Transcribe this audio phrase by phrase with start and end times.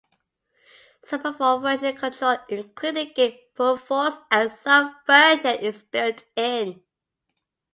[1.05, 6.81] Support for version control, including Git, Perforce, and Subversion is built in.